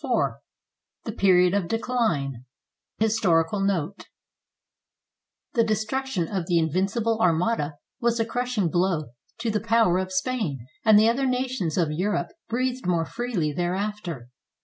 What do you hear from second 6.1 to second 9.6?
of the Invincible Armada was a crushing blow to the